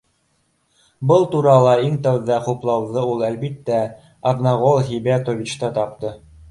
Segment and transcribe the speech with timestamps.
[1.11, 3.83] Был турала иң тәүҙә хуплауҙы ул, әлбиттә,
[4.33, 6.17] Аҙнағол һибәтовичта тапты